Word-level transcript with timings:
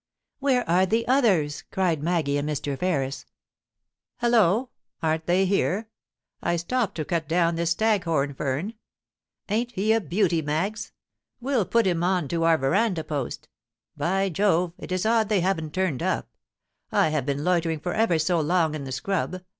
* 0.23 0.39
Where 0.39 0.67
are 0.67 0.87
the 0.87 1.07
others 1.07 1.61
?* 1.07 1.61
cried 1.71 2.01
Maggie 2.01 2.39
and 2.39 2.49
Mr. 2.49 2.75
Ferris. 2.75 3.27
* 3.73 4.17
Hullo! 4.21 4.69
aren't 5.03 5.27
they 5.27 5.45
here? 5.45 5.89
I 6.41 6.55
stopped 6.55 6.95
to 6.95 7.05
cut 7.05 7.27
down 7.27 7.53
this 7.53 7.75
staghom 7.75 8.35
fern. 8.35 8.73
Ain't 9.47 9.73
he 9.73 9.93
a 9.93 10.01
beauty, 10.01 10.41
Mags? 10.41 10.91
We'll 11.39 11.65
put 11.65 11.85
him 11.85 12.03
on 12.03 12.27
to 12.29 12.45
our 12.45 12.57
verandah 12.57 13.03
post 13.03 13.47
By 13.95 14.29
Jove, 14.29 14.73
it 14.79 14.91
is 14.91 15.05
odd 15.05 15.29
they 15.29 15.41
haven't 15.41 15.71
turned 15.71 16.01
up! 16.01 16.27
I 16.91 17.09
have 17.09 17.27
been 17.27 17.43
loitering 17.43 17.79
for 17.79 17.93
ever 17.93 18.17
so 18.17 18.39
long 18.39 18.73
in 18.73 18.85
the 18.85 18.91
scrub. 18.91 19.43